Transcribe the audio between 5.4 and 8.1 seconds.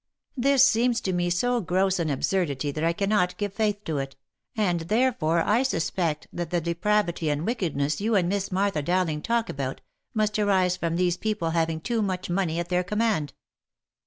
I suspect that the depravity and wickedness